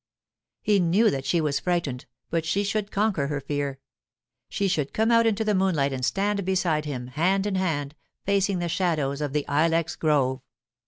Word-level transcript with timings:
He 0.63 0.79
knew 0.79 1.11
that 1.11 1.25
she 1.27 1.39
was 1.39 1.59
frightened, 1.59 2.07
but 2.31 2.43
she 2.43 2.63
should 2.63 2.89
conquer 2.89 3.27
her 3.27 3.39
fear. 3.39 3.77
She 4.49 4.67
should 4.67 4.93
come 4.95 5.11
out 5.11 5.27
into 5.27 5.45
the 5.45 5.53
moonlight 5.53 5.93
and 5.93 6.03
stand 6.03 6.43
beside 6.43 6.85
him, 6.85 7.05
hand 7.05 7.45
in 7.45 7.53
hand, 7.53 7.93
facing 8.25 8.57
the 8.57 8.67
shadows 8.67 9.21
of 9.21 9.31
the 9.31 9.45
ilex 9.47 9.95
grove. 9.95 10.41